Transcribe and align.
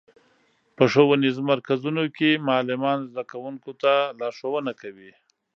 په 0.75 0.83
ښوونیزو 0.91 1.41
مرکزونو 1.51 2.03
کې 2.17 2.43
معلمان 2.49 2.99
زدهکوونکو 3.09 3.71
ته 3.81 3.93
لارښوونه 4.19 4.71
کوي. 4.81 5.11